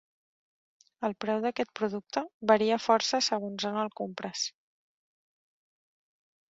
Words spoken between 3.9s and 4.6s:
compres.